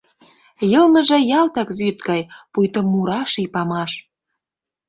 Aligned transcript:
Йылмыже 0.71 1.17
ялтак 1.39 1.69
вӱд 1.79 1.97
гай, 2.09 2.21
Пуйто 2.51 2.79
мура 2.91 3.21
ший 3.31 3.47
памаш. 3.53 3.91